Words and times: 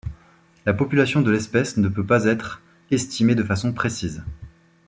La 0.65 0.73
population 0.73 1.21
de 1.21 1.29
l'espèce 1.29 1.77
ne 1.77 1.87
peut 1.87 2.03
pas 2.03 2.25
être 2.25 2.63
estimée 2.89 3.35
de 3.35 3.43
façon 3.43 3.71
précise. 3.71 4.23